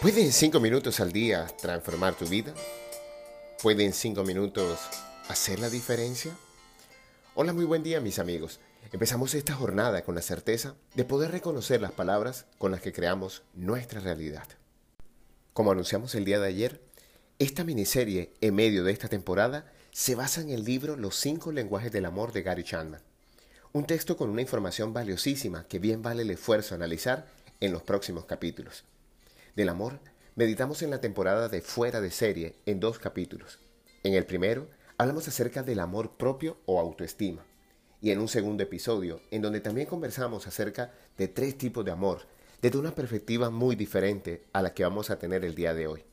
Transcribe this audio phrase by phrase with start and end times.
[0.00, 2.54] ¿Puede en cinco minutos al día transformar tu vida?
[3.60, 4.78] ¿Puede en cinco minutos
[5.28, 6.36] hacer la diferencia?
[7.34, 8.60] Hola, muy buen día mis amigos.
[8.92, 13.42] Empezamos esta jornada con la certeza de poder reconocer las palabras con las que creamos
[13.54, 14.46] nuestra realidad.
[15.52, 16.80] Como anunciamos el día de ayer,
[17.40, 21.90] esta miniserie en medio de esta temporada se basa en el libro Los cinco lenguajes
[21.90, 23.02] del amor de Gary Chapman.
[23.72, 27.26] Un texto con una información valiosísima que bien vale el esfuerzo analizar
[27.58, 28.84] en los próximos capítulos.
[29.58, 29.98] Del amor,
[30.36, 33.58] meditamos en la temporada de Fuera de serie en dos capítulos.
[34.04, 37.44] En el primero, hablamos acerca del amor propio o autoestima.
[38.00, 42.20] Y en un segundo episodio, en donde también conversamos acerca de tres tipos de amor,
[42.62, 46.04] desde una perspectiva muy diferente a la que vamos a tener el día de hoy.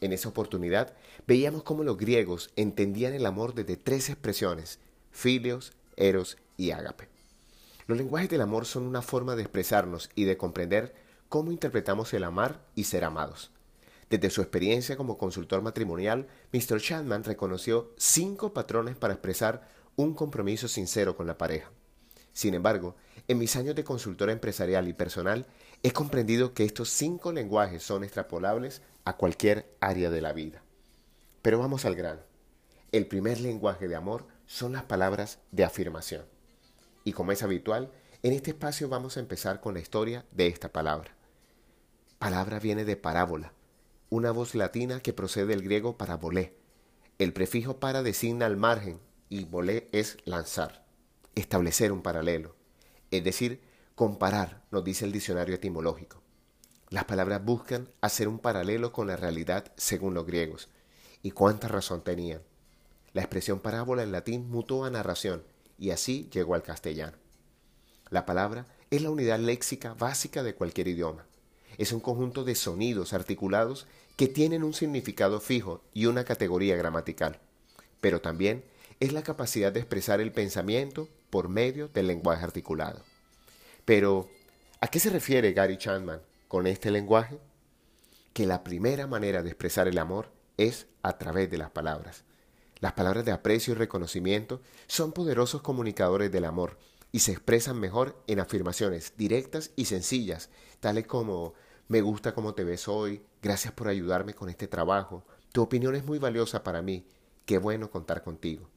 [0.00, 0.92] En esa oportunidad,
[1.24, 4.80] veíamos cómo los griegos entendían el amor desde tres expresiones,
[5.12, 7.06] filios, eros y ágape.
[7.86, 12.24] Los lenguajes del amor son una forma de expresarnos y de comprender cómo interpretamos el
[12.24, 13.52] amar y ser amados.
[14.10, 16.78] Desde su experiencia como consultor matrimonial, Mr.
[16.78, 19.66] Chapman reconoció cinco patrones para expresar
[19.96, 21.70] un compromiso sincero con la pareja.
[22.34, 22.96] Sin embargo,
[23.28, 25.46] en mis años de consultor empresarial y personal,
[25.82, 30.62] he comprendido que estos cinco lenguajes son extrapolables a cualquier área de la vida.
[31.40, 32.20] Pero vamos al grano.
[32.92, 36.26] El primer lenguaje de amor son las palabras de afirmación.
[37.04, 37.90] Y como es habitual,
[38.22, 41.21] en este espacio vamos a empezar con la historia de esta palabra
[42.22, 43.52] palabra viene de parábola,
[44.08, 46.56] una voz latina que procede del griego parabolé.
[47.18, 50.86] El prefijo para designa al margen y volé es lanzar,
[51.34, 52.54] establecer un paralelo,
[53.10, 53.60] es decir,
[53.96, 56.22] comparar, nos dice el diccionario etimológico.
[56.90, 60.68] Las palabras buscan hacer un paralelo con la realidad según los griegos.
[61.24, 62.42] ¿Y cuánta razón tenían?
[63.14, 65.42] La expresión parábola en latín mutó a narración
[65.76, 67.16] y así llegó al castellano.
[68.10, 71.26] La palabra es la unidad léxica básica de cualquier idioma
[71.78, 77.40] es un conjunto de sonidos articulados que tienen un significado fijo y una categoría gramatical,
[78.00, 78.64] pero también
[79.00, 83.02] es la capacidad de expresar el pensamiento por medio del lenguaje articulado.
[83.84, 84.28] Pero,
[84.80, 87.38] ¿a qué se refiere Gary Chapman con este lenguaje?
[88.32, 92.24] Que la primera manera de expresar el amor es a través de las palabras.
[92.80, 96.78] Las palabras de aprecio y reconocimiento son poderosos comunicadores del amor
[97.12, 100.48] y se expresan mejor en afirmaciones directas y sencillas,
[100.80, 101.54] tales como
[101.86, 106.04] me gusta cómo te ves hoy, gracias por ayudarme con este trabajo, tu opinión es
[106.06, 107.06] muy valiosa para mí,
[107.44, 108.70] qué bueno contar contigo.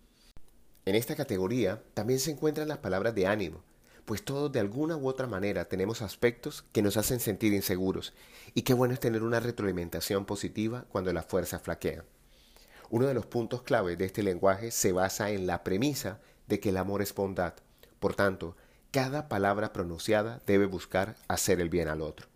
[0.84, 3.64] En esta categoría también se encuentran las palabras de ánimo,
[4.04, 8.14] pues todos de alguna u otra manera tenemos aspectos que nos hacen sentir inseguros,
[8.54, 12.04] y qué bueno es tener una retroalimentación positiva cuando las fuerzas flaquean.
[12.90, 16.70] Uno de los puntos clave de este lenguaje se basa en la premisa de que
[16.70, 17.56] el amor es bondad,
[18.00, 18.56] por tanto,
[18.92, 22.28] cada palabra pronunciada debe buscar hacer el bien al otro.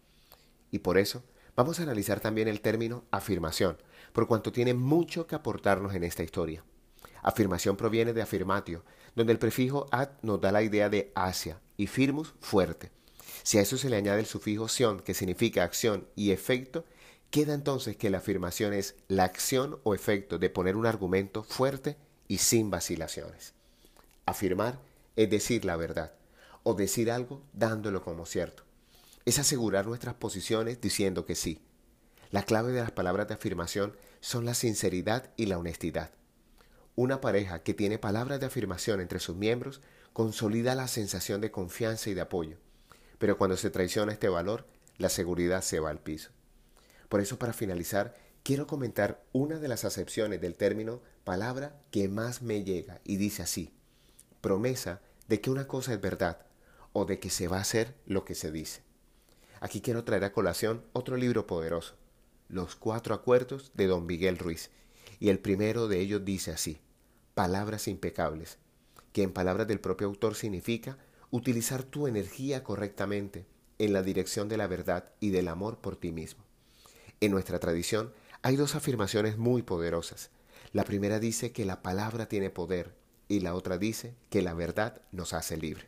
[0.71, 1.23] Y por eso
[1.55, 3.77] vamos a analizar también el término afirmación,
[4.13, 6.63] por cuanto tiene mucho que aportarnos en esta historia.
[7.21, 8.83] Afirmación proviene de afirmatio,
[9.15, 12.91] donde el prefijo ad nos da la idea de hacia y firmus fuerte.
[13.43, 16.85] Si a eso se le añade el sufijo sion, que significa acción y efecto,
[17.29, 21.97] queda entonces que la afirmación es la acción o efecto de poner un argumento fuerte
[22.27, 23.53] y sin vacilaciones.
[24.25, 24.79] Afirmar
[25.15, 26.13] es decir la verdad,
[26.63, 28.63] o decir algo dándolo como cierto.
[29.25, 31.61] Es asegurar nuestras posiciones diciendo que sí.
[32.31, 36.11] La clave de las palabras de afirmación son la sinceridad y la honestidad.
[36.95, 39.81] Una pareja que tiene palabras de afirmación entre sus miembros
[40.13, 42.57] consolida la sensación de confianza y de apoyo,
[43.17, 44.65] pero cuando se traiciona este valor,
[44.97, 46.31] la seguridad se va al piso.
[47.07, 52.41] Por eso, para finalizar, quiero comentar una de las acepciones del término palabra que más
[52.41, 53.73] me llega y dice así,
[54.41, 56.45] promesa de que una cosa es verdad
[56.93, 58.81] o de que se va a hacer lo que se dice.
[59.61, 61.95] Aquí quiero traer a colación otro libro poderoso,
[62.47, 64.71] Los Cuatro Acuerdos de Don Miguel Ruiz,
[65.19, 66.79] y el primero de ellos dice así,
[67.35, 68.57] palabras impecables,
[69.11, 70.97] que en palabras del propio autor significa
[71.31, 73.45] utilizar tu energía correctamente
[73.77, 76.43] en la dirección de la verdad y del amor por ti mismo.
[77.19, 80.31] En nuestra tradición hay dos afirmaciones muy poderosas.
[80.71, 82.95] La primera dice que la palabra tiene poder
[83.29, 85.87] y la otra dice que la verdad nos hace libre.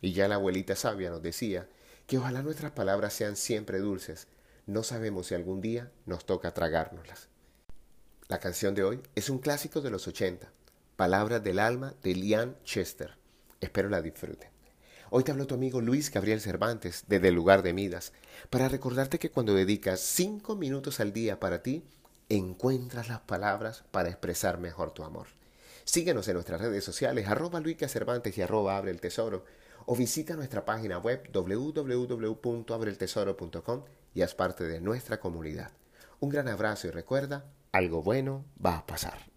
[0.00, 1.68] Y ya la abuelita sabia nos decía
[2.06, 4.28] que ojalá nuestras palabras sean siempre dulces.
[4.66, 7.28] No sabemos si algún día nos toca tragárnoslas.
[8.28, 10.50] La canción de hoy es un clásico de los 80,
[10.96, 13.16] Palabras del alma de Lian Chester.
[13.60, 14.50] Espero la disfruten.
[15.10, 18.12] Hoy te habló tu amigo Luis Gabriel Cervantes desde el lugar de Midas
[18.48, 21.82] para recordarte que cuando dedicas cinco minutos al día para ti,
[22.28, 25.26] encuentras las palabras para expresar mejor tu amor.
[25.84, 29.44] Síguenos en nuestras redes sociales, arroba Luica Cervantes y arroba Abre el Tesoro,
[29.86, 33.84] o visita nuestra página web www.abreltesoro.com
[34.14, 35.70] y haz parte de nuestra comunidad.
[36.20, 39.29] Un gran abrazo y recuerda, algo bueno va a pasar.